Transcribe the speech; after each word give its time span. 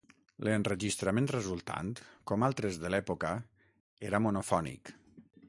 L'enregistrament 0.45 1.27
resultant, 1.33 1.91
com 2.31 2.47
altres 2.49 2.81
de 2.85 2.93
l'època, 2.95 3.35
era 4.11 4.23
monofònic. 4.29 4.95